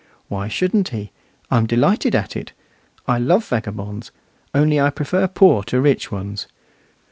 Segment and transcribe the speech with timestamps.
[0.29, 1.11] Why shouldn't he?
[1.51, 2.53] I'm delighted at it.
[3.07, 4.09] I love vagabonds,
[4.51, 6.47] only I prefer poor to rich ones.